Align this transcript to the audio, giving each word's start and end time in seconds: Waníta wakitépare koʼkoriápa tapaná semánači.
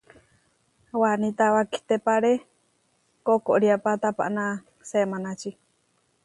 Waníta 1.01 1.45
wakitépare 1.55 2.33
koʼkoriápa 3.25 3.91
tapaná 4.01 4.45
semánači. 4.89 5.51